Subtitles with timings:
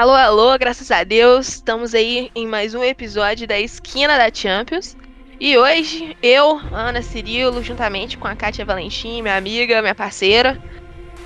[0.00, 4.96] Alô, alô, graças a Deus, estamos aí em mais um episódio da Esquina da Champions.
[5.38, 10.58] E hoje, eu, Ana Cirilo, juntamente com a Kátia Valentim, minha amiga, minha parceira,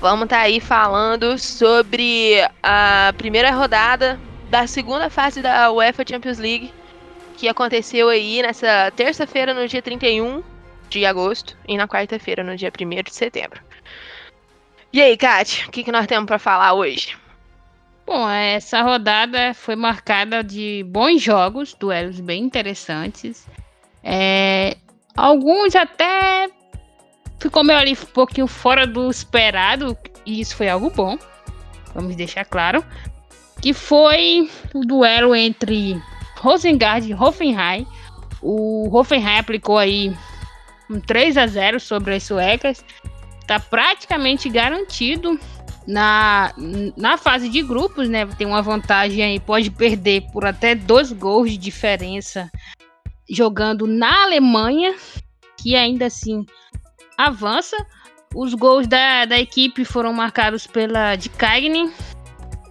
[0.01, 4.19] vamos estar tá aí falando sobre a primeira rodada
[4.49, 6.73] da segunda fase da UEFA Champions League,
[7.37, 10.43] que aconteceu aí nessa terça-feira, no dia 31
[10.89, 13.61] de agosto, e na quarta-feira, no dia 1 de setembro.
[14.91, 17.15] E aí, Kátia, o que, que nós temos para falar hoje?
[18.05, 23.47] Bom, essa rodada foi marcada de bons jogos, duelos bem interessantes.
[24.03, 24.77] É,
[25.17, 26.47] alguns até
[27.39, 31.17] ficou meio ali um pouquinho fora do esperado, e isso foi algo bom.
[31.95, 32.85] Vamos deixar claro.
[33.59, 35.99] Que foi o duelo entre
[36.37, 37.87] Rosengard e Hoffenheim.
[38.39, 40.15] O Hoffenheim aplicou aí
[40.89, 42.85] um 3 a 0 sobre as suecas.
[43.41, 45.39] Está praticamente garantido
[45.87, 46.53] na,
[46.97, 48.25] na fase de grupos, né?
[48.37, 52.49] Tem uma vantagem aí, pode perder por até dois gols de diferença
[53.29, 54.95] jogando na Alemanha,
[55.57, 56.45] que ainda assim
[57.17, 57.75] avança.
[58.33, 61.91] Os gols da, da equipe foram marcados pela de Cagne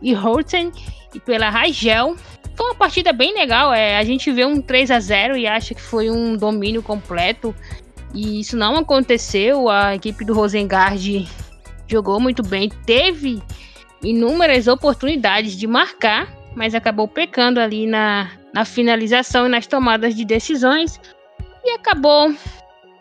[0.03, 0.71] e Horten
[1.15, 2.17] e pela Rangel.
[2.55, 3.73] Foi uma partida bem legal.
[3.73, 7.55] É, a gente vê um 3 a 0 e acha que foi um domínio completo.
[8.13, 9.69] E isso não aconteceu.
[9.69, 11.27] A equipe do Rosengard
[11.87, 13.43] jogou muito bem, teve
[14.03, 20.25] inúmeras oportunidades de marcar, mas acabou pecando ali na, na finalização e nas tomadas de
[20.25, 21.01] decisões
[21.65, 22.35] e acabou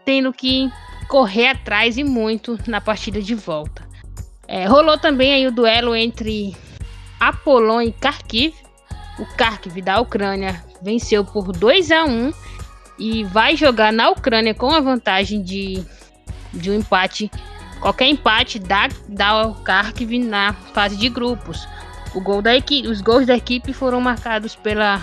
[0.05, 0.71] tendo que
[1.07, 3.87] correr atrás e muito na partida de volta.
[4.47, 6.55] É, rolou também aí o duelo entre
[7.19, 8.53] Apollon e Kharkiv.
[9.19, 12.33] O Kharkiv da Ucrânia venceu por 2 a 1
[12.99, 15.83] e vai jogar na Ucrânia com a vantagem de,
[16.53, 17.31] de um empate
[17.83, 21.67] Qualquer empate dá, dá o Kharkiv na fase de grupos.
[22.15, 25.01] O gol da equipe, os gols da equipe foram marcados pela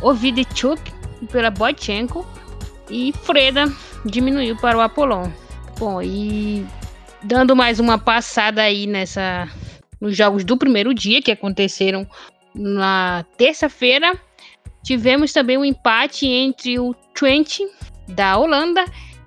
[0.00, 0.80] Ovidichuk
[1.20, 2.24] e pela Boychenko.
[2.88, 3.64] E Freda
[4.04, 5.28] diminuiu para o Apollon.
[5.80, 6.64] Bom, e
[7.24, 9.48] dando mais uma passada aí nessa
[10.00, 12.06] nos jogos do primeiro dia que aconteceram
[12.54, 14.16] na terça-feira,
[14.84, 17.66] tivemos também um empate entre o Twente
[18.06, 18.84] da Holanda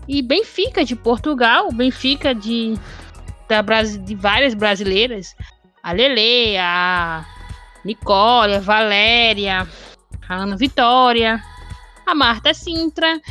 [0.09, 2.74] e Benfica de Portugal, Benfica de,
[3.47, 5.36] da, de várias brasileiras,
[5.84, 7.24] a Lele, a
[7.86, 9.68] Nicole, a Valéria,
[10.28, 11.40] a Ana Vitória,
[12.08, 13.22] a Marta Sintra.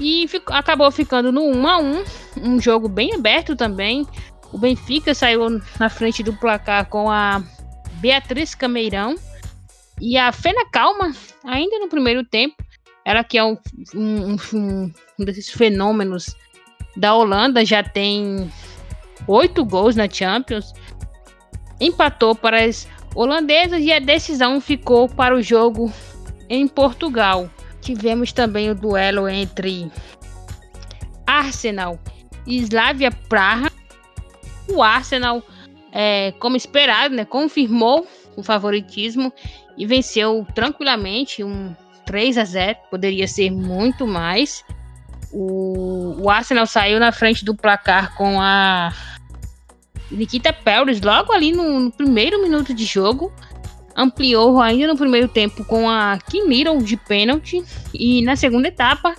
[0.00, 2.04] E acabou ficando no 1 a 1
[2.42, 4.06] um jogo bem aberto também.
[4.50, 7.42] O Benfica saiu na frente do placar com a
[8.00, 9.14] Beatriz Cameirão
[10.00, 11.12] e a Fena Calma,
[11.44, 12.56] ainda no primeiro tempo,
[13.04, 13.56] ela que é um,
[13.94, 16.34] um, um, um desses fenômenos
[16.96, 18.50] da Holanda, já tem
[19.26, 20.72] oito gols na Champions.
[21.80, 25.92] Empatou para as holandesas e a decisão ficou para o jogo
[26.48, 27.50] em Portugal.
[27.80, 29.90] Tivemos também o duelo entre
[31.26, 31.98] Arsenal
[32.46, 33.70] e Slavia Praha.
[34.68, 35.42] O Arsenal,
[35.92, 38.06] é, como esperado, né, confirmou
[38.36, 39.32] o favoritismo
[39.76, 44.64] e venceu tranquilamente um 3 a 0 poderia ser muito mais.
[45.32, 48.92] O, o Arsenal saiu na frente do placar com a
[50.10, 53.32] Nikita Pérez logo ali no, no, primeiro minuto de jogo.
[53.96, 57.64] Ampliou ainda no primeiro tempo com a Kim Little de pênalti.
[57.92, 59.14] E na segunda etapa,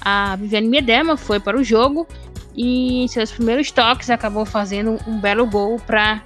[0.00, 2.06] a Viviane Miedema foi para o jogo
[2.54, 6.22] e em seus primeiros toques acabou fazendo um belo gol para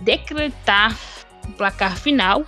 [0.00, 0.96] decretar
[1.48, 2.44] o placar final.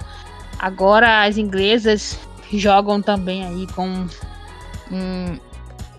[0.59, 2.19] Agora as inglesas
[2.59, 4.07] jogam também aí com
[4.91, 5.39] um,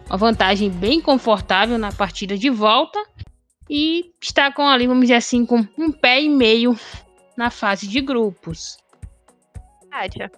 [0.07, 2.99] uma vantagem bem confortável na partida de volta
[3.69, 6.77] e está com ali, vamos dizer assim, com um pé e meio
[7.35, 8.77] na fase de grupos.
[9.89, 10.31] Kátia,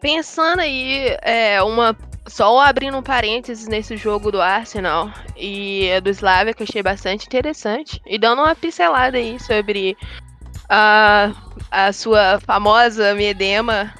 [0.00, 6.54] pensando aí, é, uma só abrindo um parênteses nesse jogo do Arsenal e do Slavia
[6.54, 9.96] que eu achei bastante interessante e dando uma pincelada aí sobre
[10.68, 11.32] a,
[11.70, 13.92] a sua famosa Miedema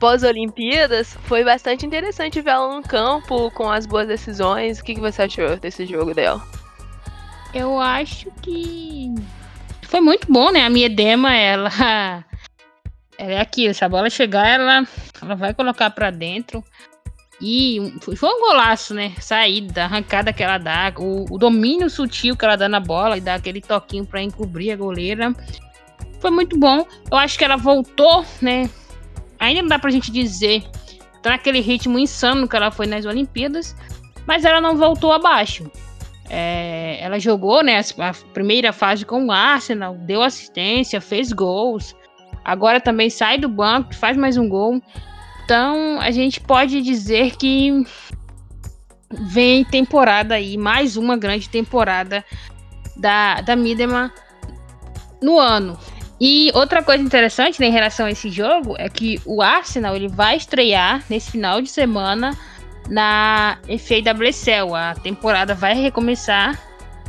[0.00, 4.80] pós-Olimpíadas, foi bastante interessante ver ela no campo com as boas decisões.
[4.80, 6.42] O que, que você achou desse jogo dela?
[7.52, 9.14] Eu acho que
[9.82, 10.64] foi muito bom, né?
[10.64, 11.70] A minha Dema, ela,
[13.18, 14.86] ela é aquilo, se a bola chegar, ela,
[15.20, 16.64] ela vai colocar para dentro.
[17.42, 19.12] E foi um golaço, né?
[19.18, 23.20] Saída, arrancada que ela dá, o, o, domínio sutil que ela dá na bola e
[23.20, 25.34] dá aquele toquinho para encobrir a goleira.
[26.20, 26.86] Foi muito bom.
[27.10, 28.68] Eu acho que ela voltou, né?
[29.40, 30.62] Ainda não dá pra gente dizer
[31.22, 33.76] tá naquele ritmo insano que ela foi nas Olimpíadas,
[34.26, 35.70] mas ela não voltou abaixo.
[36.28, 41.94] É, ela jogou né, a primeira fase com o Arsenal, deu assistência, fez gols.
[42.44, 44.80] Agora também sai do banco, faz mais um gol.
[45.44, 47.84] Então a gente pode dizer que
[49.12, 52.24] vem temporada aí, mais uma grande temporada
[52.96, 54.12] da, da Midema
[55.20, 55.76] no ano.
[56.20, 60.08] E outra coisa interessante né, em relação a esse jogo é que o Arsenal ele
[60.08, 62.36] vai estrear nesse final de semana
[62.90, 64.74] na FAWSL.
[64.74, 66.60] A temporada vai recomeçar.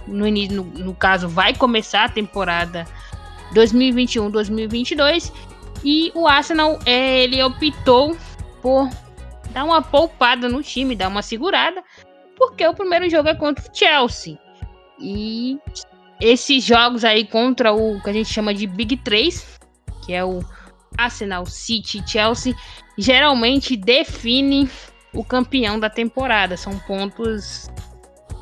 [0.07, 2.87] No, no, no caso, vai começar a temporada
[3.53, 5.33] 2021-2022.
[5.83, 8.15] E o Arsenal é, ele optou
[8.61, 8.89] por
[9.51, 11.83] dar uma poupada no time, dar uma segurada,
[12.37, 14.37] porque o primeiro jogo é contra o Chelsea.
[14.99, 15.57] E
[16.21, 19.59] esses jogos aí contra o que a gente chama de Big 3,
[20.05, 20.39] que é o
[20.97, 22.55] Arsenal, City, Chelsea,
[22.97, 24.69] geralmente define
[25.13, 26.55] o campeão da temporada.
[26.55, 27.69] São pontos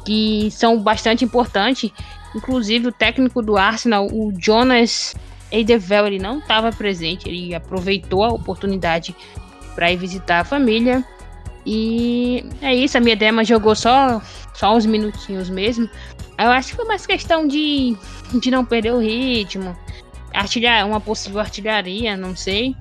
[0.06, 1.92] que são bastante importantes.
[2.36, 5.16] Inclusive o técnico do Arsenal, o Jonas
[5.52, 9.16] Eidevel, ele não estava presente, ele aproveitou a oportunidade
[9.74, 11.04] para ir visitar a família.
[11.66, 14.22] E é isso, a minha dema jogou só,
[14.54, 15.90] só uns minutinhos mesmo.
[16.40, 17.98] Eu acho que foi mais questão de,
[18.34, 19.78] de não perder o ritmo.
[20.34, 22.76] Artilhar, uma possível artilharia, não sei.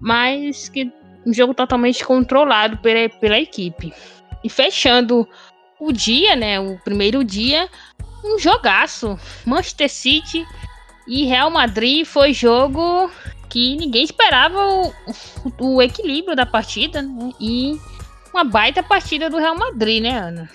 [0.00, 0.92] Mas que
[1.26, 3.92] um jogo totalmente controlado pela, pela equipe.
[4.44, 5.28] E fechando
[5.80, 6.60] o dia, né?
[6.60, 7.68] O primeiro dia,
[8.24, 9.18] um jogaço.
[9.44, 10.46] Manchester City
[11.06, 13.10] e Real Madrid foi jogo
[13.48, 14.92] que ninguém esperava o,
[15.58, 17.32] o equilíbrio da partida, né?
[17.40, 17.78] E
[18.32, 20.48] uma baita partida do Real Madrid, né, Ana?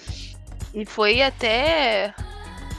[0.73, 2.13] E foi até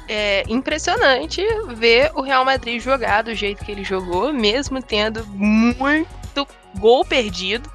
[0.09, 1.43] é, impressionante
[1.75, 6.47] ver o Real Madrid jogar do jeito que ele jogou, mesmo tendo muito
[6.79, 7.71] gol perdido.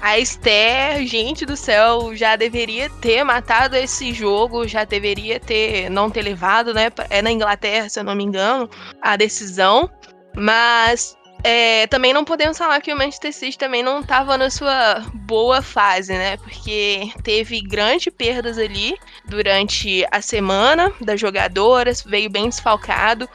[0.00, 6.10] A Esther, gente do céu, já deveria ter matado esse jogo, já deveria ter não
[6.10, 6.92] ter levado, né?
[7.08, 8.68] É na Inglaterra, se eu não me engano,
[9.00, 9.88] a decisão.
[10.36, 11.16] Mas
[11.46, 15.60] é, também não podemos falar que o Manchester City também não estava na sua boa
[15.60, 16.38] fase, né?
[16.38, 18.96] Porque teve grandes perdas ali
[19.26, 23.28] durante a semana das jogadoras, veio bem desfalcado.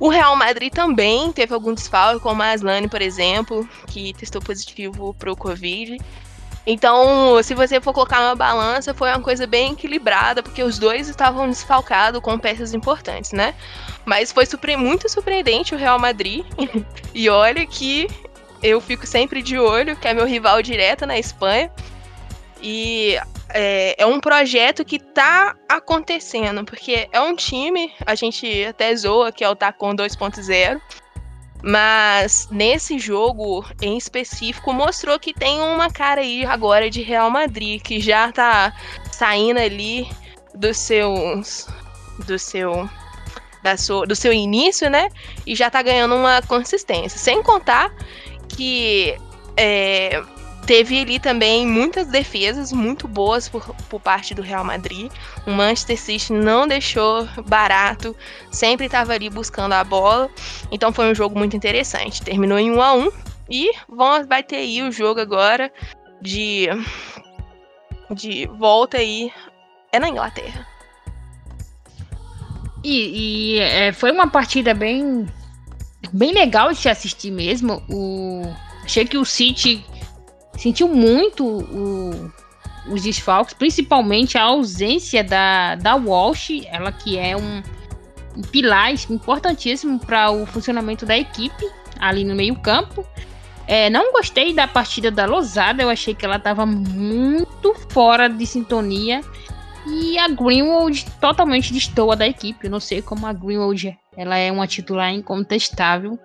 [0.00, 5.14] O Real Madrid também teve algum desfalque, como a Aslane, por exemplo, que testou positivo
[5.14, 5.98] para o Covid.
[6.66, 11.08] Então, se você for colocar uma balança, foi uma coisa bem equilibrada, porque os dois
[11.08, 13.54] estavam desfalcados com peças importantes, né?
[14.04, 16.44] Mas foi surpre muito surpreendente o Real Madrid.
[17.12, 18.06] e olha que
[18.62, 21.70] eu fico sempre de olho, que é meu rival direto na Espanha.
[22.62, 23.18] E
[23.48, 29.32] é, é, um projeto que tá acontecendo, porque é um time, a gente até zoa
[29.32, 30.80] que é o Tacon 2.0,
[31.62, 37.80] mas nesse jogo em específico mostrou que tem uma cara aí agora de Real Madrid,
[37.80, 38.72] que já tá
[39.12, 40.08] saindo ali
[40.54, 41.68] dos seus.
[42.26, 42.88] do seu.
[43.62, 45.08] Da sua, do seu início, né?
[45.46, 47.16] E já tá ganhando uma consistência.
[47.16, 47.94] Sem contar
[48.48, 49.16] que
[49.56, 50.20] é,
[50.66, 55.10] Teve ali também muitas defesas muito boas por, por parte do Real Madrid.
[55.44, 58.16] O Manchester City não deixou barato,
[58.50, 60.30] sempre estava ali buscando a bola.
[60.70, 62.22] Então foi um jogo muito interessante.
[62.22, 63.10] Terminou em 1 a 1
[63.50, 65.72] e vamos, vai ter aí o jogo agora
[66.20, 66.68] de,
[68.10, 69.32] de volta aí.
[69.90, 70.66] É na Inglaterra.
[72.84, 75.26] E, e é, foi uma partida bem,
[76.12, 77.82] bem legal de se assistir mesmo.
[77.88, 78.42] O,
[78.84, 79.84] achei que o City
[80.56, 82.32] sentiu muito o,
[82.88, 87.62] os desfalques, principalmente a ausência da, da Walsh, ela que é um,
[88.36, 91.64] um pilar importantíssimo para o funcionamento da equipe
[91.98, 93.06] ali no meio-campo.
[93.66, 98.44] É, não gostei da partida da Losada, eu achei que ela estava muito fora de
[98.46, 99.22] sintonia.
[99.86, 102.66] E a Greenwood totalmente destoa da equipe.
[102.66, 106.18] Eu não sei como a Greenwood ela é uma titular incontestável.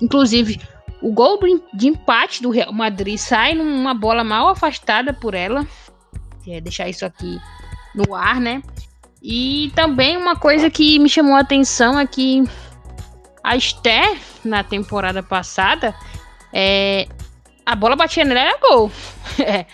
[0.00, 0.60] Inclusive,
[1.00, 1.38] o gol
[1.72, 5.66] de empate do Real Madrid sai numa bola mal afastada por ela.
[6.46, 7.38] É deixar isso aqui
[7.94, 8.62] no ar, né?
[9.22, 12.44] E também uma coisa que me chamou a atenção é que
[13.42, 15.94] a Esther, na temporada passada,
[16.52, 17.06] é,
[17.64, 18.90] a bola batia nela era gol.
[19.40, 19.66] É,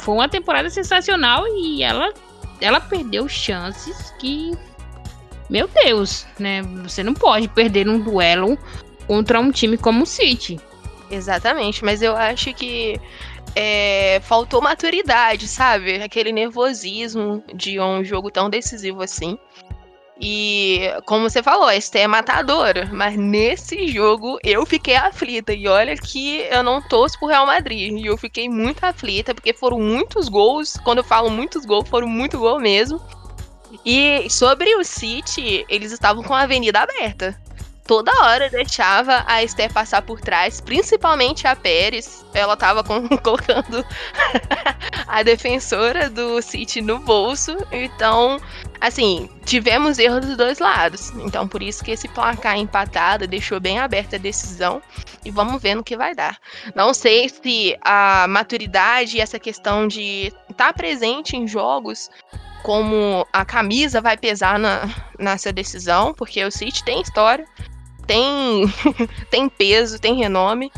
[0.00, 2.12] foi uma temporada sensacional e ela,
[2.60, 4.58] ela perdeu chances que.
[5.48, 6.62] Meu Deus, né?
[6.82, 8.58] Você não pode perder um duelo
[9.06, 10.58] contra um time como o City.
[11.10, 12.98] Exatamente, mas eu acho que
[13.54, 16.02] é, faltou maturidade, sabe?
[16.02, 19.38] Aquele nervosismo de um jogo tão decisivo assim.
[20.20, 25.52] E como você falou, a é matadora, mas nesse jogo eu fiquei aflita.
[25.52, 27.92] E olha que eu não torço pro Real Madrid.
[27.92, 30.78] E eu fiquei muito aflita, porque foram muitos gols.
[30.84, 33.00] Quando eu falo muitos gols, foram muito gol mesmo.
[33.84, 37.36] E sobre o City, eles estavam com a avenida aberta
[37.92, 42.24] toda hora deixava a Esther passar por trás, principalmente a Pérez.
[42.32, 43.84] Ela tava com, colocando
[45.06, 47.54] a defensora do City no bolso.
[47.70, 48.40] Então,
[48.80, 51.10] assim, tivemos erros dos dois lados.
[51.16, 54.80] Então, por isso que esse placar empatado deixou bem aberta a decisão.
[55.22, 56.38] E vamos ver no que vai dar.
[56.74, 62.08] Não sei se a maturidade e essa questão de estar tá presente em jogos
[62.62, 67.44] como a camisa vai pesar na, nessa decisão, porque o City tem história,
[68.12, 68.74] tem,
[69.30, 70.70] tem peso, tem renome.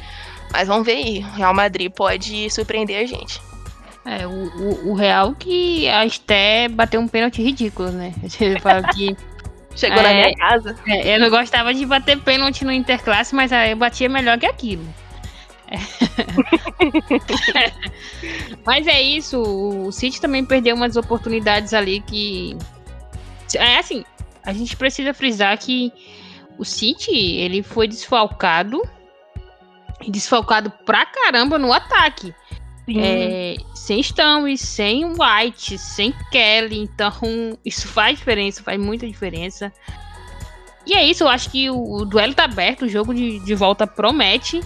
[0.53, 1.19] Mas vamos ver aí.
[1.37, 3.41] Real Madrid pode surpreender a gente.
[4.05, 8.15] É, o, o, o Real que a Esté bateu um pênalti ridículo, né?
[8.63, 9.17] Fala que.
[9.75, 10.77] Chegou é, na minha casa.
[10.87, 14.87] É, eu não gostava de bater pênalti no Interclasse, mas eu batia melhor que aquilo.
[15.69, 15.77] É.
[18.65, 22.57] mas é isso, o City também perdeu umas oportunidades ali que.
[23.57, 24.05] É assim,
[24.45, 25.93] a gente precisa frisar que
[26.59, 28.83] o City, ele foi desfalcado.
[30.07, 32.35] Desfalcado pra caramba no ataque.
[32.87, 36.81] É, sem Stanley, sem White, sem Kelly.
[36.81, 37.13] Então,
[37.65, 39.73] isso faz diferença, faz muita diferença.
[40.87, 43.55] E é isso, eu acho que o, o duelo tá aberto, o jogo de, de
[43.55, 44.61] volta promete.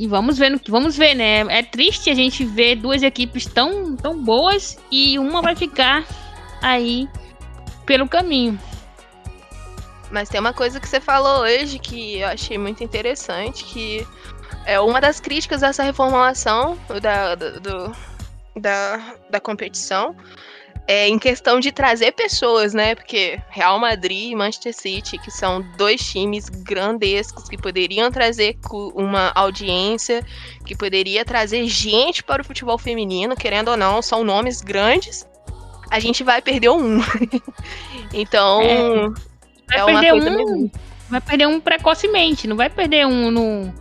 [0.00, 1.40] E vamos ver, vamos ver, né?
[1.48, 6.04] É triste a gente ver duas equipes tão, tão boas e uma vai ficar
[6.60, 7.08] aí
[7.86, 8.58] pelo caminho.
[10.12, 14.06] Mas tem uma coisa que você falou hoje que eu achei muito interessante, que
[14.66, 17.96] é uma das críticas dessa reformulação da, do,
[18.54, 20.14] da, da competição
[20.86, 22.94] é em questão de trazer pessoas, né?
[22.94, 28.58] Porque Real Madrid e Manchester City, que são dois times grandescos que poderiam trazer
[28.94, 30.24] uma audiência,
[30.64, 35.26] que poderia trazer gente para o futebol feminino, querendo ou não, são nomes grandes.
[35.88, 37.00] A gente vai perder um.
[38.12, 39.31] então, é.
[39.72, 40.70] Vai é perder um.
[41.08, 43.74] Vai perder um precocemente, não vai perder um no,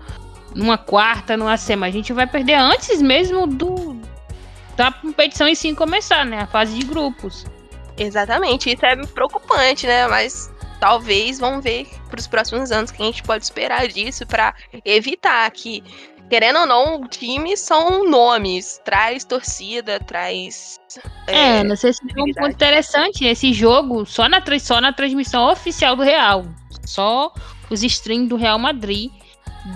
[0.53, 1.86] numa quarta, numa sema.
[1.86, 4.00] A gente vai perder antes mesmo do
[4.75, 6.39] da competição em si começar, né?
[6.39, 7.45] A fase de grupos.
[7.98, 10.07] Exatamente, isso é preocupante, né?
[10.07, 14.55] Mas talvez vamos ver para os próximos anos que a gente pode esperar disso para
[14.83, 15.83] evitar que,
[16.31, 20.79] querendo ou não, times são nomes, traz torcida, traz
[21.27, 23.25] é, é não sei se foi um ponto interessante.
[23.25, 26.45] Esse jogo, só na, só na transmissão oficial do Real,
[26.85, 27.33] só
[27.69, 29.11] os streams do Real Madrid,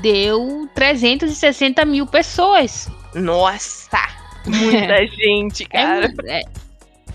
[0.01, 2.87] deu 360 mil pessoas.
[3.13, 3.99] Nossa!
[4.47, 6.13] Muita gente, é cara.
[6.23, 6.41] É,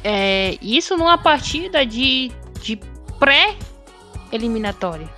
[0.04, 2.30] é, isso numa partida de,
[2.61, 2.78] de
[3.18, 5.09] pré-eliminatória.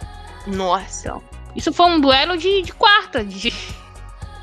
[0.46, 1.20] Nossa.
[1.56, 3.52] Isso foi um duelo de, de quarta, de,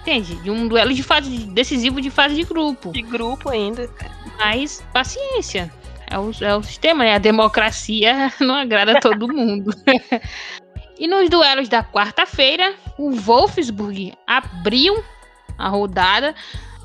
[0.01, 0.35] entende?
[0.35, 2.91] De um duelo de fase decisivo de fase de grupo.
[2.91, 3.89] De grupo ainda.
[4.37, 5.71] Mas paciência.
[6.09, 7.15] É o, é o sistema, né?
[7.15, 9.71] A democracia não agrada todo mundo.
[10.97, 15.03] e nos duelos da quarta-feira, o Wolfsburg abriu
[15.57, 16.33] a rodada.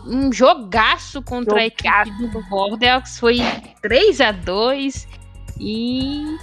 [0.06, 1.88] Um jogaço contra jogaço.
[1.88, 3.18] a equipe do Bordeaux.
[3.18, 3.38] Foi
[3.80, 5.08] 3 a 2
[5.58, 6.36] E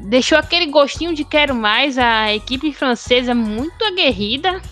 [0.00, 1.98] deixou aquele gostinho de quero mais.
[1.98, 4.62] A equipe francesa muito aguerrida.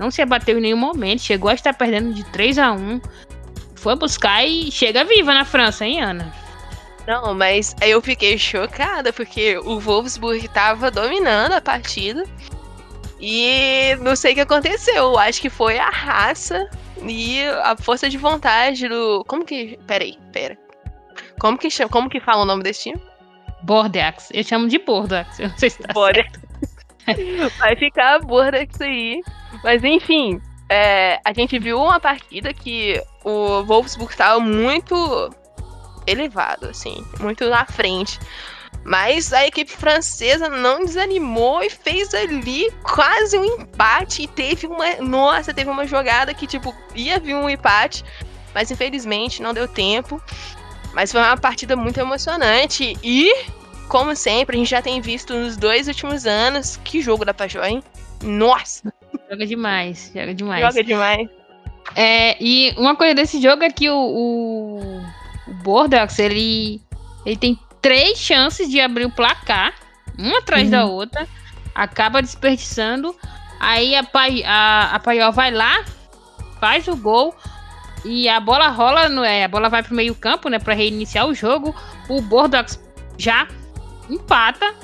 [0.00, 1.20] Não se abateu em nenhum momento.
[1.20, 3.00] Chegou a estar perdendo de 3 a 1
[3.80, 6.32] foi buscar e chega viva na França, hein, Ana?
[7.06, 12.24] Não, mas eu fiquei chocada porque o Wolfsburg tava dominando a partida.
[13.18, 15.18] E não sei o que aconteceu.
[15.18, 16.68] Acho que foi a raça
[17.02, 19.24] e a força de vontade do.
[19.26, 19.78] Como que.
[19.86, 20.58] Peraí, pera.
[21.38, 21.90] Como que, chama...
[21.90, 23.00] Como que fala o nome desse time?
[23.62, 24.28] Bordeaux.
[24.32, 25.38] Eu chamo de Bordeaux.
[25.38, 26.49] Eu não sei se tá Bordeaux.
[27.58, 29.22] Vai ficar Bordeaux aí.
[29.62, 35.30] Mas enfim, é, a gente viu uma partida que o Wolfsburg estava muito
[36.06, 38.18] elevado, assim, muito na frente.
[38.84, 44.22] Mas a equipe francesa não desanimou e fez ali quase um empate.
[44.22, 44.96] E teve uma.
[44.96, 48.04] Nossa, teve uma jogada que, tipo, ia vir um empate.
[48.54, 50.20] Mas infelizmente não deu tempo.
[50.94, 52.96] Mas foi uma partida muito emocionante.
[53.02, 53.32] E,
[53.90, 56.78] como sempre, a gente já tem visto nos dois últimos anos.
[56.84, 57.82] Que jogo da Pajó, hein?
[58.22, 58.94] Nossa!
[59.28, 60.60] Joga demais, joga demais.
[60.64, 61.28] Joga demais.
[61.96, 65.00] É, e uma coisa desse jogo é que o, o,
[65.48, 66.80] o Bordeaux, ele,
[67.26, 69.74] ele tem três chances de abrir o placar,
[70.16, 70.70] uma atrás uhum.
[70.70, 71.26] da outra,
[71.74, 73.14] acaba desperdiçando.
[73.58, 75.84] Aí a, Pai, a, a Paiol vai lá,
[76.60, 77.34] faz o gol
[78.04, 81.26] e a bola rola, no, é, a bola vai pro meio campo, né, para reiniciar
[81.26, 81.74] o jogo.
[82.08, 82.78] O Bordeaux
[83.18, 83.48] já
[84.10, 84.74] empata.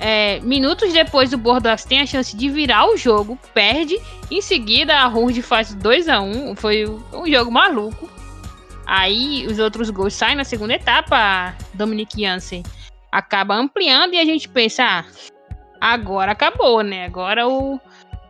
[0.00, 3.98] É, minutos depois, o Bordeaux tem a chance de virar o jogo, perde.
[4.30, 8.08] Em seguida, a Hurd faz 2 a 1 Foi um jogo maluco.
[8.86, 11.54] Aí, os outros gols saem na segunda etapa.
[11.74, 12.62] Dominic Jansen
[13.10, 15.04] acaba ampliando e a gente pensa: ah,
[15.80, 17.06] agora acabou, né?
[17.06, 17.80] Agora o,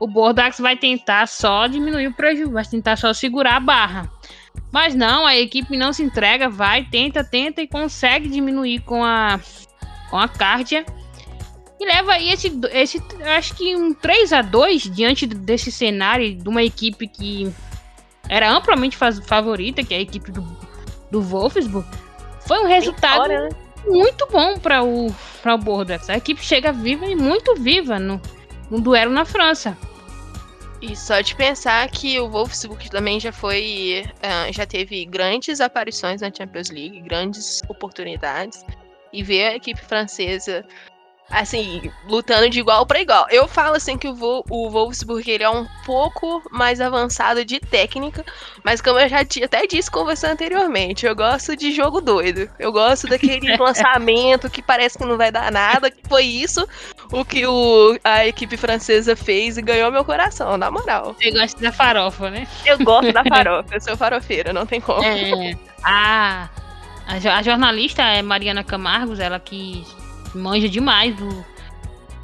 [0.01, 4.11] o Bordax vai tentar só diminuir o prejuízo, vai tentar só segurar a barra.
[4.73, 9.41] Mas não, a equipe não se entrega, vai, tenta, tenta e consegue diminuir com a
[10.11, 10.85] com a Cardia.
[11.81, 13.01] E leva aí esse, esse
[13.37, 17.53] acho que um 3 a 2 diante desse cenário de uma equipe que
[18.29, 20.45] era amplamente favorita, que é a equipe do,
[21.11, 21.87] do Wolfsburg.
[22.47, 23.49] Foi um resultado Vitória, né?
[23.87, 26.11] muito bom para o, pra o Bordeaux.
[26.11, 28.21] A equipe chega viva e muito viva no,
[28.71, 29.77] no duelo na França.
[30.81, 34.05] E só de pensar que o Wolfsburg também já foi.
[34.19, 38.65] Uh, já teve grandes aparições na Champions League, grandes oportunidades.
[39.13, 40.65] E ver a equipe francesa
[41.31, 43.27] assim, lutando de igual para igual.
[43.31, 47.61] Eu falo assim que o, Vo o Wolfsburg ele é um pouco mais avançado de
[47.61, 48.25] técnica,
[48.65, 52.49] mas como eu já até disse conversando anteriormente, eu gosto de jogo doido.
[52.59, 56.67] Eu gosto daquele lançamento que parece que não vai dar nada, que foi isso
[57.13, 61.15] o que o, a equipe francesa fez e ganhou meu coração, na moral.
[61.15, 62.47] Você gosta da farofa, né?
[62.65, 65.05] Eu gosto da farofa, eu sou farofeira, não tem como.
[65.05, 65.57] É.
[65.85, 66.49] Ah,
[67.09, 69.83] a, jornalista é Mariana Camargos, ela que
[70.35, 71.45] manja demais do,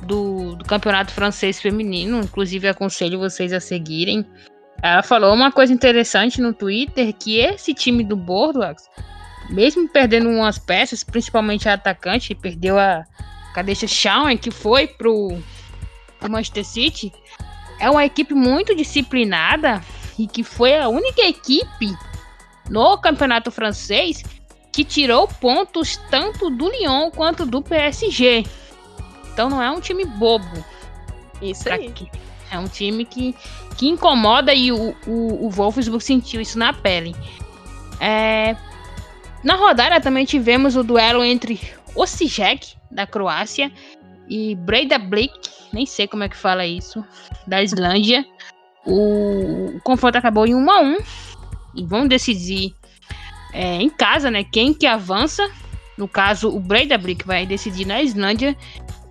[0.03, 2.21] do, do, campeonato francês feminino.
[2.21, 4.26] Inclusive, aconselho vocês a seguirem.
[4.83, 8.83] Ela falou uma coisa interessante no Twitter: que esse time do Bordeaux,
[9.49, 13.05] mesmo perdendo umas peças, principalmente a atacante, perdeu a
[13.55, 15.38] Kadesha Shawn, que foi pro,
[16.21, 17.11] pro Manchester City,
[17.81, 19.81] é uma equipe muito disciplinada
[20.19, 21.97] e que foi a única equipe
[22.69, 24.23] no campeonato francês
[24.75, 28.45] que tirou pontos tanto do Lyon quanto do PSG.
[29.33, 30.64] Então não é um time bobo.
[31.40, 31.93] Isso aí.
[31.93, 32.11] Que,
[32.50, 33.37] é um time que,
[33.76, 37.14] que incomoda e o, o, o Wolfsburg sentiu isso na pele.
[38.00, 38.57] É,
[39.45, 41.61] na rodada também tivemos o duelo entre
[41.95, 43.71] Osijek, da Croácia,
[44.28, 47.04] e Breda Blick, nem sei como é que fala isso,
[47.47, 48.26] da Islândia.
[48.85, 50.99] O, o confronto acabou em 1 a 1
[51.76, 52.75] e vão decidir
[53.54, 54.45] é, em casa, né?
[54.45, 55.49] Quem que avança.
[55.97, 58.56] No caso, o Breidablik vai decidir na Islândia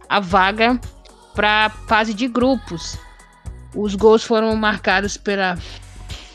[0.10, 0.80] a vaga
[1.34, 3.00] para fase de grupos.
[3.74, 5.58] Os gols foram marcados pela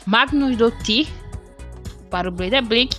[0.07, 1.07] Magnus Dottir
[2.09, 2.97] para o Breidablik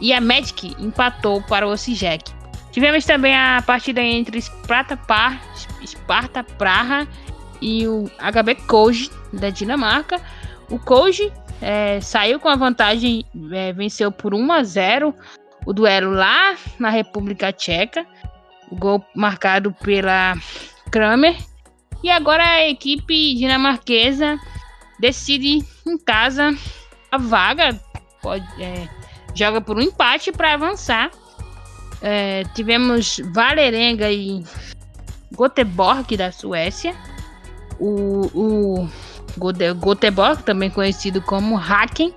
[0.00, 2.32] e a Magic empatou para o Osijek.
[2.72, 5.40] Tivemos também a partida entre Sparta, Par,
[5.86, 7.06] Sparta Praha
[7.60, 10.20] e o HB Koji da Dinamarca.
[10.70, 15.14] O Koji é, saiu com a vantagem, é, venceu por 1 a 0
[15.64, 18.06] o duelo lá na República Tcheca.
[18.72, 20.34] Gol marcado pela
[20.90, 21.36] Kramer.
[22.02, 24.38] E agora a equipe dinamarquesa
[25.00, 26.56] decide em casa
[27.10, 27.80] a vaga.
[28.22, 28.88] Pode, é,
[29.34, 31.10] joga por um empate para avançar.
[32.02, 34.44] É, tivemos Valerenga e
[35.36, 36.94] Göteborg da Suécia.
[37.78, 38.88] O, o
[39.36, 42.14] Göteborg, também conhecido como Haken,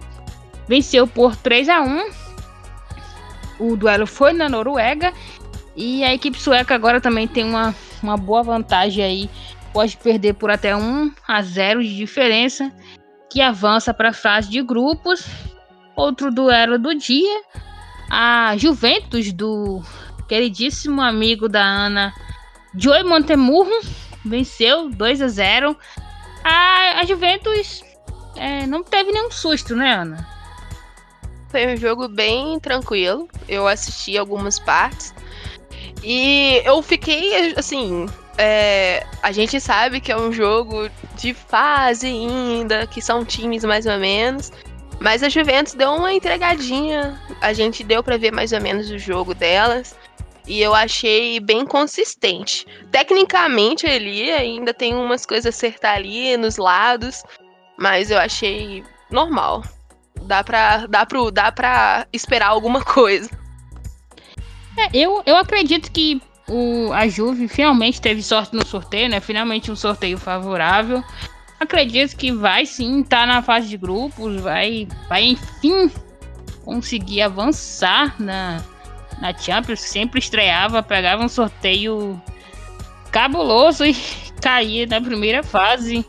[0.68, 2.10] venceu por 3 a 1.
[3.60, 5.14] O duelo foi na Noruega
[5.76, 9.30] e a equipe sueca agora também tem uma, uma boa vantagem aí.
[9.74, 12.72] Pode perder por até 1 a 0 de diferença,
[13.30, 15.26] que avança para a fase de grupos.
[15.96, 17.42] Outro duelo do dia,
[18.10, 19.82] a Juventus do
[20.28, 22.14] queridíssimo amigo da Ana,
[22.76, 23.82] Joey Montemurro,
[24.24, 25.78] venceu 2 a 0
[26.44, 27.84] a, a Juventus
[28.36, 30.28] é, não teve nenhum susto, né, Ana?
[31.50, 33.28] Foi um jogo bem tranquilo.
[33.48, 35.14] Eu assisti algumas partes.
[36.04, 38.06] E eu fiquei, assim.
[38.38, 43.86] É, a gente sabe que é um jogo de fase ainda, que são times mais
[43.86, 44.52] ou menos.
[45.00, 47.20] Mas a Juventus deu uma entregadinha.
[47.42, 49.96] A gente deu para ver mais ou menos o jogo delas.
[50.50, 52.66] E eu achei bem consistente.
[52.92, 57.24] Tecnicamente ali ainda tem umas coisas a acertar ali nos lados,
[57.78, 59.64] mas eu achei normal.
[60.24, 63.30] Dá pra, dá pro, dá pra esperar alguma coisa.
[64.76, 69.20] É, eu, eu acredito que o, a Juve finalmente teve sorte no sorteio, né?
[69.20, 71.04] Finalmente um sorteio favorável.
[71.60, 75.92] Acredito que vai sim estar tá na fase de grupos, vai, vai enfim
[76.66, 78.64] conseguir avançar na,
[79.22, 82.22] na Champions, sempre estreava, pegava um sorteio
[83.12, 83.96] cabuloso e
[84.42, 86.06] caía na primeira fase.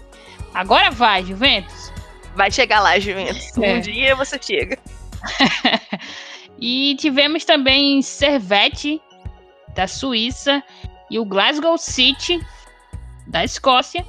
[0.54, 1.92] Agora vai, Juventus.
[2.34, 3.56] Vai chegar lá, Juventus.
[3.58, 3.74] É.
[3.74, 4.78] Um dia você chega.
[6.58, 9.00] e tivemos também Servette,
[9.74, 10.62] da Suíça,
[11.10, 12.40] e o Glasgow City,
[13.26, 14.06] da Escócia.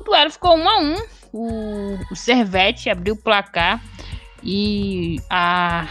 [0.00, 3.80] O duelo ficou 1 a 1 o, o Servette abriu o placar
[4.42, 5.86] e a,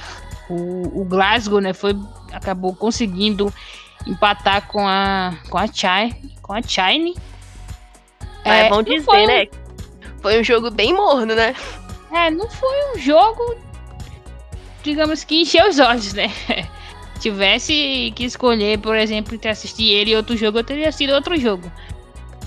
[0.49, 1.93] o, o Glasgow né, foi
[2.31, 3.53] acabou conseguindo
[4.05, 7.15] empatar com a com a Chai, com a Chine
[8.45, 9.27] Mas é, vão dizer, um...
[9.27, 9.47] né?
[10.21, 11.55] Foi um jogo bem morno, né?
[12.11, 13.55] É, não foi um jogo,
[14.83, 16.27] digamos que encheu os olhos, né?
[17.19, 21.37] Tivesse que escolher, por exemplo, entre assistir ele e outro jogo, eu teria sido outro
[21.37, 21.69] jogo.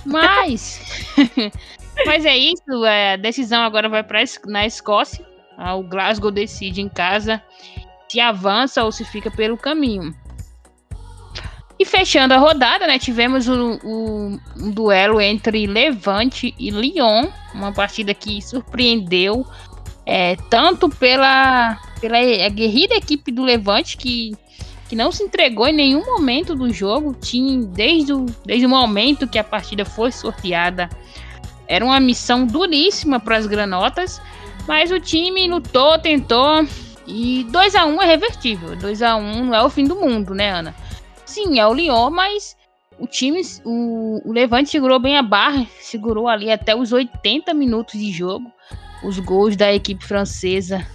[0.05, 0.81] Mas.
[2.07, 2.85] mas é isso.
[2.85, 5.25] É, a decisão agora vai para na Escócia.
[5.77, 7.41] O Glasgow decide em casa
[8.13, 10.15] se avança ou se fica pelo caminho.
[11.79, 18.13] E fechando a rodada, né, tivemos o, um duelo entre Levante e Lyon, uma partida
[18.13, 19.47] que surpreendeu
[20.05, 24.37] é, tanto pela, pela aguerrida equipe do Levante, que,
[24.91, 29.27] que não se entregou em nenhum momento do jogo, tinha, desde o, desde o momento
[29.27, 30.91] que a partida foi sorteada,
[31.67, 34.21] era uma missão duríssima para as granotas,
[34.69, 36.67] mas o time lutou, tentou,
[37.07, 39.85] e 2 a 1 um é revertível, 2 a 1 um não é o fim
[39.85, 40.75] do mundo, né, Ana?
[41.25, 42.57] Sim, é o Lyon, mas
[42.99, 47.99] o time, o, o Levante segurou bem a barra, segurou ali até os 80 minutos
[47.99, 48.51] de jogo.
[49.03, 50.87] Os gols da equipe francesa.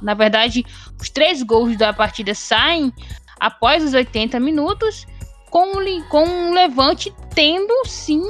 [0.00, 0.66] Na verdade,
[1.00, 2.92] os três gols da partida saem
[3.38, 5.06] após os 80 minutos,
[5.50, 8.22] com o, com o Levante tendo sim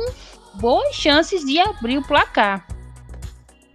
[0.55, 2.66] boas chances de abrir o placar.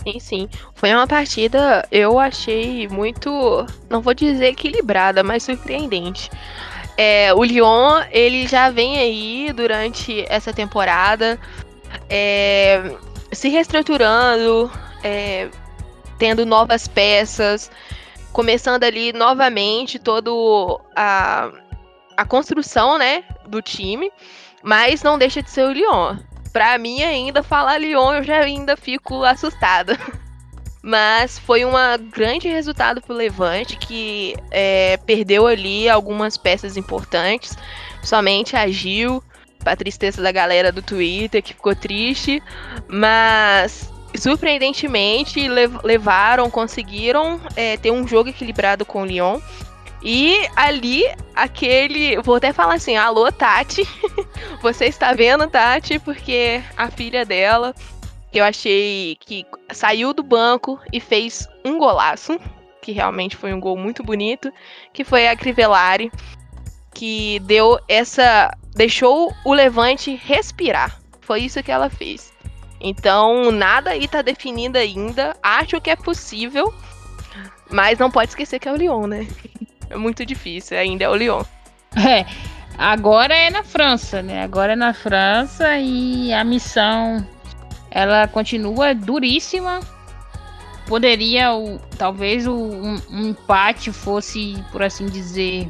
[0.08, 0.50] Sim, sim.
[0.74, 6.30] Foi uma partida, eu achei muito, não vou dizer equilibrada, mas surpreendente.
[6.96, 11.38] É, o Lyon, ele já vem aí durante essa temporada
[12.10, 12.96] é,
[13.34, 14.72] se reestruturando,
[15.04, 15.50] é,
[16.18, 17.70] tendo novas peças,
[18.32, 21.52] começando ali novamente todo a,
[22.16, 24.10] a construção, né, do time,
[24.64, 26.16] mas não deixa de ser o Lyon.
[26.52, 29.98] Pra mim ainda falar Lyon eu já ainda fico assustada.
[30.82, 31.72] Mas foi um
[32.16, 37.58] grande resultado pro Levante, que é, perdeu ali algumas peças importantes,
[38.02, 39.22] somente a Gil,
[39.60, 42.42] pra tristeza da galera do Twitter, que ficou triste.
[42.88, 45.48] Mas surpreendentemente
[45.84, 49.40] levaram, conseguiram é, ter um jogo equilibrado com o Lyon.
[50.02, 51.04] E ali,
[51.36, 52.18] aquele.
[52.22, 53.84] Vou até falar assim: alô, Tati.
[54.62, 56.00] Você está vendo, Tati?
[56.00, 57.74] Porque a filha dela
[58.34, 62.40] eu achei que saiu do banco e fez um golaço,
[62.82, 64.52] que realmente foi um gol muito bonito,
[64.94, 66.12] que foi a Crivellari,
[66.94, 71.00] que deu essa deixou o Levante respirar.
[71.22, 72.32] Foi isso que ela fez.
[72.80, 75.36] Então, nada aí tá definido ainda.
[75.42, 76.72] Acho que é possível,
[77.72, 79.28] mas não pode esquecer que é o Lyon, né?
[79.90, 81.44] É muito difícil, ainda é o Lyon.
[81.96, 82.26] É,
[82.78, 84.44] agora é na França, né?
[84.44, 87.26] Agora é na França e a missão
[87.90, 89.80] ela continua duríssima.
[90.88, 95.70] Poderia, o, talvez, o, um, um, empate fosse, por assim dizer,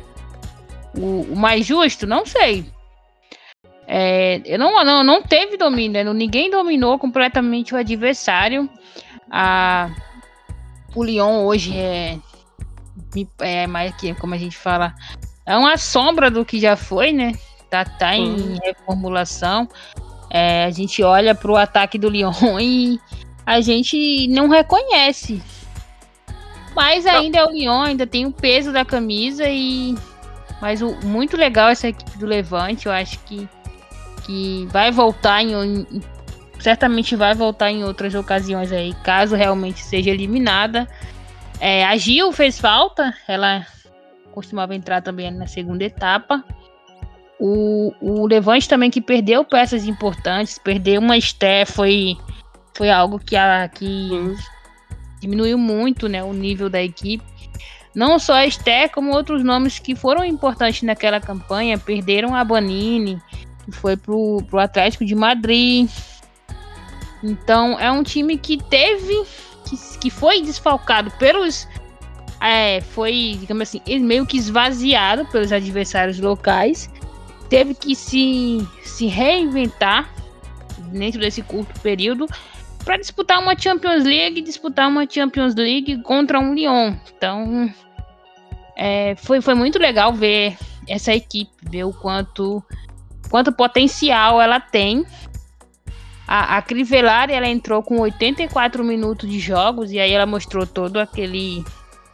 [0.95, 2.65] o, o mais justo, não sei.
[3.87, 6.13] É, eu não, não, não teve domínio, né?
[6.13, 8.69] ninguém dominou completamente o adversário.
[9.31, 9.89] A,
[10.93, 12.17] o Lyon hoje é,
[13.39, 14.93] é mais que, como a gente fala,
[15.45, 17.33] é uma sombra do que já foi, né?
[17.69, 19.67] Tá, tá em reformulação.
[20.29, 22.99] É, a gente olha para o ataque do Lyon e
[23.45, 25.41] a gente não reconhece.
[26.75, 29.95] Mas ainda é o Lyon, ainda tem o peso da camisa e.
[30.61, 33.47] Mas o, muito legal essa equipe do Levante, eu acho que,
[34.25, 36.01] que vai voltar em, em,
[36.59, 40.87] certamente vai voltar em outras ocasiões aí, caso realmente seja eliminada.
[41.59, 43.65] É, a Gil fez falta, ela
[44.31, 46.43] costumava entrar também na segunda etapa.
[47.39, 52.17] O, o Levante também que perdeu peças importantes, perdeu uma Esté foi,
[52.75, 54.09] foi algo que, a, que
[55.19, 57.23] diminuiu muito né, o nível da equipe.
[57.95, 63.19] Não só a Esté, como outros nomes que foram importantes naquela campanha, perderam a Banini,
[63.65, 65.89] que foi pro, pro Atlético de Madrid.
[67.23, 69.25] Então é um time que teve,
[69.69, 71.67] que, que foi desfalcado pelos.
[72.39, 76.87] É, foi, digamos assim, meio que esvaziado pelos adversários locais
[77.49, 80.09] teve que se, se reinventar
[80.91, 82.27] dentro desse curto período
[82.83, 86.95] para disputar uma Champions League, disputar uma Champions League contra um Lyon.
[87.17, 87.73] Então,
[88.75, 92.63] é, foi, foi muito legal ver essa equipe, ver o quanto,
[93.29, 95.05] quanto potencial ela tem.
[96.27, 100.99] A, a Crivellari, ela entrou com 84 minutos de jogos e aí ela mostrou todo
[100.99, 101.63] aquele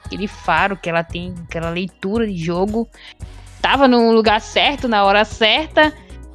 [0.05, 2.87] aquele faro que ela tem, aquela leitura de jogo
[3.55, 5.93] estava no lugar certo, na hora certa.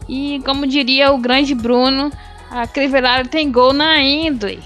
[0.09, 2.11] E como diria o grande Bruno,
[2.51, 4.59] a Crivellari tem gol na Endley.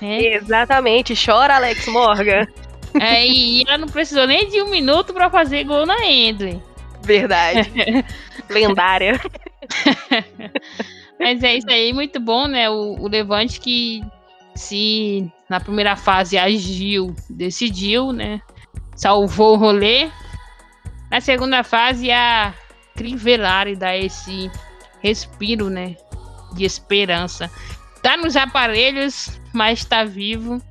[0.00, 0.34] Né?
[0.34, 2.46] Exatamente, chora Alex Morgan.
[3.00, 6.60] É, e ela não precisou nem de um minuto para fazer gol na Endley.
[7.02, 7.70] Verdade.
[8.50, 9.20] Lendária.
[11.20, 12.70] Mas é isso aí, muito bom, né?
[12.70, 14.02] O, o Levante que
[14.54, 18.40] se na primeira fase agiu, decidiu, né?
[18.96, 20.10] Salvou o rolê.
[21.10, 22.54] Na segunda fase, a
[22.96, 24.50] Crivellari dá esse
[25.02, 25.94] respiro, né?
[26.54, 27.50] De esperança.
[28.02, 30.62] Tá nos aparelhos, mas tá vivo.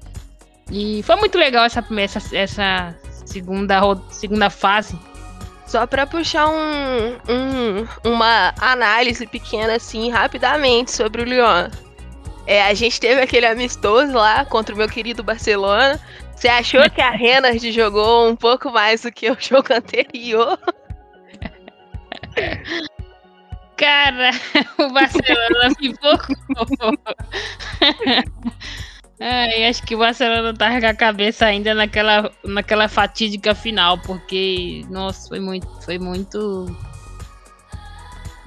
[0.72, 4.98] E foi muito legal essa, essa, essa segunda, segunda fase.
[5.70, 11.70] Só para puxar um, um, uma análise pequena, assim, rapidamente sobre o Lyon.
[12.48, 16.00] É, a gente teve aquele amistoso lá contra o meu querido Barcelona.
[16.36, 20.58] Você achou que a Renard jogou um pouco mais do que o jogo anterior?
[23.78, 24.32] Cara,
[24.80, 26.18] o Barcelona ficou.
[29.20, 34.86] Ai, acho que o Barcelona tá com a cabeça ainda naquela, naquela fatídica final, porque,
[34.90, 36.66] nossa, foi muito, foi muito.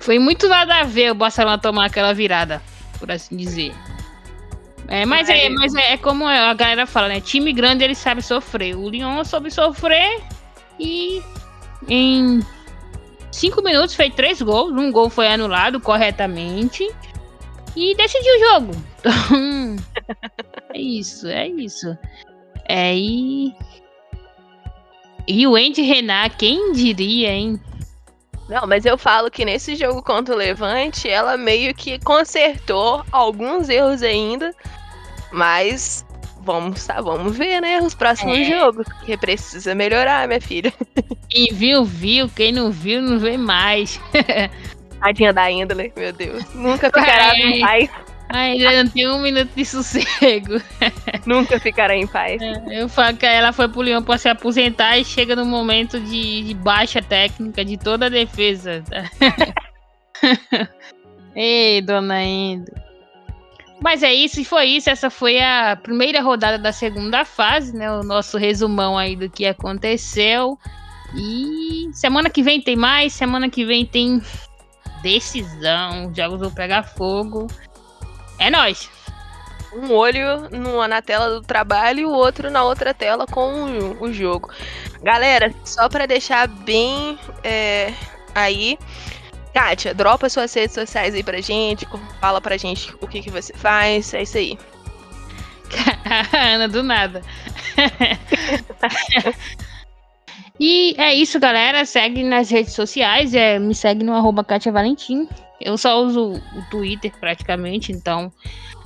[0.01, 2.63] Foi muito nada a ver o Barcelona tomar aquela virada,
[2.99, 3.73] por assim dizer.
[4.89, 7.21] É, mas, é, mas é, é, como a galera fala, né?
[7.21, 8.75] Time grande ele sabe sofrer.
[8.75, 10.21] O Lyon soube sofrer
[10.81, 11.23] e
[11.87, 12.41] em
[13.31, 14.73] cinco minutos fez três gols.
[14.73, 16.89] Um gol foi anulado corretamente
[17.77, 18.85] e decidiu o jogo.
[18.99, 19.77] Então,
[20.75, 21.97] é isso, é isso.
[22.69, 23.55] É, e...
[25.27, 27.61] e o Andy Renat, quem diria, hein?
[28.49, 33.69] Não, mas eu falo que nesse jogo contra o Levante, ela meio que consertou alguns
[33.69, 34.55] erros ainda,
[35.33, 36.05] mas
[36.43, 38.45] vamos, vamos ver, né, os próximos é.
[38.45, 40.73] jogos, que precisa melhorar, minha filha.
[41.29, 44.01] Quem viu, viu, quem não viu, não vê mais.
[45.01, 46.45] Tadinha da índole, meu Deus.
[46.55, 47.61] Nunca ficará em
[48.33, 48.63] paz.
[48.63, 50.61] Ainda não tem um minuto de sossego.
[51.27, 52.41] Nunca ficará em paz.
[52.41, 56.01] É, eu falo que ela foi pro Leão pra se aposentar e chega no momento
[56.01, 58.83] de, de baixa técnica de toda a defesa.
[61.37, 62.73] Ei, dona Indo.
[63.81, 64.89] Mas é isso, e foi isso.
[64.89, 67.91] Essa foi a primeira rodada da segunda fase, né?
[67.91, 70.57] O nosso resumão aí do que aconteceu.
[71.15, 74.23] E semana que vem tem mais, semana que vem tem
[75.03, 77.49] decisão, jogos vão pegar fogo.
[78.43, 78.91] É nós.
[79.73, 84.03] Um olho no, na tela do trabalho e o outro na outra tela com o,
[84.03, 84.51] o jogo.
[85.01, 87.95] Galera, só para deixar bem é,
[88.35, 88.77] aí.
[89.55, 91.87] Kátia, dropa suas redes sociais aí pra gente,
[92.21, 94.59] fala pra gente o que, que você faz, é isso aí.
[96.35, 97.23] Ana, do nada.
[100.65, 101.85] e é isso, galera.
[101.85, 105.29] Segue nas redes sociais, é, me segue no arroba Valentim.
[105.61, 108.33] Eu só uso o Twitter praticamente, então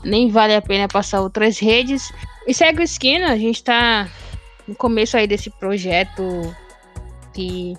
[0.02, 2.10] nem vale a pena passar outras redes.
[2.46, 4.08] E segue o Esquina, a gente tá
[4.66, 6.24] no começo aí desse projeto
[7.34, 7.74] que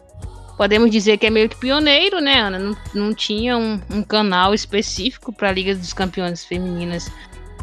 [0.58, 2.60] podemos dizer que é meio que pioneiro, né, Ana?
[2.60, 7.12] Não, não tinha um, um canal específico para a Liga dos Campeões Femininas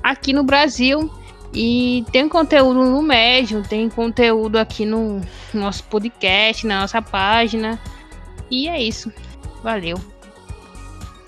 [0.03, 1.09] aqui no Brasil.
[1.55, 5.21] E tem conteúdo no Medium, tem conteúdo aqui no
[5.53, 7.81] nosso podcast, na nossa página.
[8.51, 9.13] E é isso.
[9.63, 9.97] Valeu.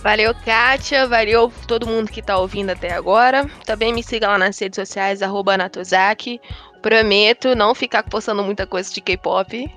[0.01, 1.07] Valeu, Kátia.
[1.07, 3.49] Valeu todo mundo que tá ouvindo até agora.
[3.65, 6.41] Também me siga lá nas redes sociais, arroba Natozaki.
[6.83, 9.71] Prometo não ficar postando muita coisa de K-pop.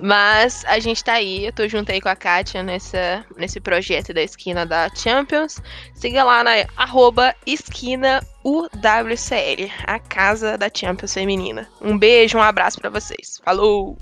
[0.00, 4.14] Mas a gente tá aí, eu tô junto aí com a Kátia nessa, nesse projeto
[4.14, 5.60] da esquina da Champions.
[5.94, 11.68] Siga lá na arroba esquina UWCL, a casa da Champions feminina.
[11.80, 13.40] Um beijo, um abraço para vocês.
[13.44, 13.98] Falou!